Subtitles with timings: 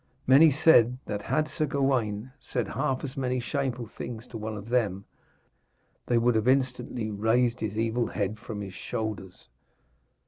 [0.25, 4.69] Many said that had Sir Gawaine said half as many shameful things to one of
[4.69, 5.05] them,
[6.07, 9.47] they would have instantly rased his evil head from his shoulders.